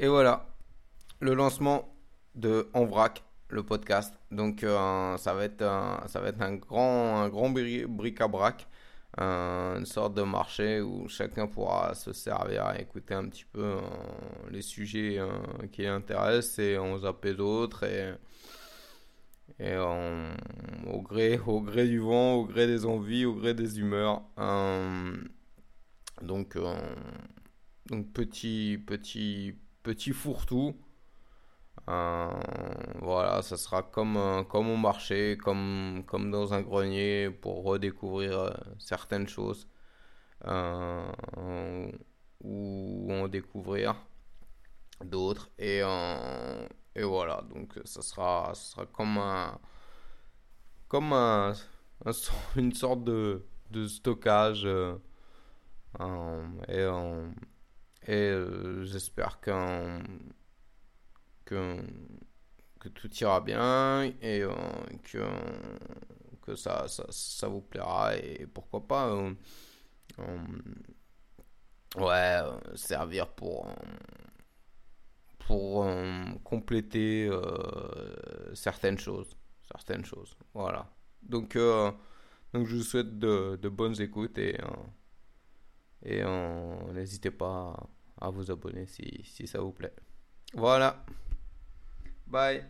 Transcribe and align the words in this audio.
Et 0.00 0.06
voilà, 0.06 0.46
le 1.18 1.34
lancement 1.34 1.92
de 2.36 2.68
En 2.72 2.84
Vrac, 2.84 3.24
le 3.48 3.64
podcast. 3.64 4.14
Donc 4.30 4.62
euh, 4.62 5.16
ça 5.16 5.34
va 5.34 5.44
être 5.44 5.62
un, 5.62 6.04
ça 6.06 6.20
va 6.20 6.28
être 6.28 6.40
un 6.40 6.54
grand, 6.54 7.20
un 7.20 7.28
grand 7.28 7.50
bric-à-brac, 7.50 8.68
une 9.16 9.86
sorte 9.86 10.14
de 10.14 10.22
marché 10.22 10.80
où 10.80 11.08
chacun 11.08 11.48
pourra 11.48 11.96
se 11.96 12.12
servir, 12.12 12.72
écouter 12.78 13.14
un 13.14 13.28
petit 13.28 13.44
peu 13.44 13.60
euh, 13.60 13.80
les 14.52 14.62
sujets 14.62 15.18
euh, 15.18 15.32
qui 15.72 15.82
l'intéressent 15.82 16.60
et 16.60 16.78
on 16.78 16.98
zapper 16.98 17.34
d'autres 17.34 17.82
et 17.84 18.14
et 19.58 19.76
au 19.76 21.02
gré 21.02 21.40
au 21.44 21.60
gré 21.60 21.88
du 21.88 21.98
vent, 21.98 22.34
au 22.34 22.44
gré 22.44 22.68
des 22.68 22.86
envies, 22.86 23.24
au 23.24 23.34
gré 23.34 23.54
des 23.54 23.80
humeurs. 23.80 24.22
donc 26.22 26.56
donc 27.90 28.12
petit 28.12 28.78
petit 28.86 29.56
petit 29.82 30.12
fourre-tout. 30.12 30.76
Euh, 31.88 32.40
voilà, 33.00 33.42
ça 33.42 33.56
sera 33.56 33.82
comme, 33.82 34.16
euh, 34.16 34.44
comme 34.44 34.68
au 34.70 34.76
marché, 34.76 35.38
comme, 35.38 36.04
comme 36.06 36.30
dans 36.30 36.52
un 36.52 36.60
grenier 36.62 37.30
pour 37.30 37.64
redécouvrir 37.64 38.38
euh, 38.38 38.50
certaines 38.78 39.26
choses 39.28 39.66
ou 42.40 43.12
en 43.12 43.28
découvrir 43.28 43.94
d'autres. 45.04 45.50
Et, 45.58 45.80
et 46.94 47.02
voilà, 47.04 47.42
donc 47.54 47.78
ça 47.84 48.02
sera, 48.02 48.52
ça 48.54 48.62
sera 48.72 48.86
comme 48.86 49.18
un, 49.18 49.58
comme 50.88 51.12
un, 51.12 51.52
une 52.56 52.72
sorte 52.72 53.04
de, 53.04 53.46
de 53.70 53.86
stockage. 53.88 54.66
et 56.68 56.84
et 58.08 58.30
euh, 58.30 58.84
j'espère 58.84 59.38
que, 59.38 60.00
tout 62.94 63.14
ira 63.20 63.40
bien 63.42 64.04
et 64.22 64.40
euh, 64.40 64.50
que, 65.02 65.18
que 66.40 66.54
ça, 66.54 66.86
ça, 66.88 67.48
vous 67.48 67.60
plaira. 67.60 68.16
Et 68.16 68.46
pourquoi 68.46 68.86
pas 68.88 69.10
euh, 69.10 69.34
ouais, 71.96 72.40
servir 72.76 73.28
pour, 73.28 73.68
pour 75.40 75.86
compléter 76.44 77.30
certaines 78.54 78.98
choses. 78.98 79.36
Certaines 79.70 80.06
choses. 80.06 80.34
Voilà. 80.54 80.90
Donc, 81.22 81.58
donc 82.54 82.66
je 82.66 82.76
vous 82.76 82.82
souhaite 82.82 83.18
de, 83.18 83.68
bonnes 83.68 84.00
écoutes 84.00 84.38
et, 84.38 84.58
et 86.02 86.24
n'hésitez 86.94 87.30
pas 87.30 87.76
à 88.20 88.30
vous 88.30 88.50
abonner 88.50 88.86
si, 88.86 89.22
si 89.24 89.46
ça 89.46 89.60
vous 89.60 89.72
plaît. 89.72 89.94
Voilà. 90.54 91.04
Bye. 92.26 92.64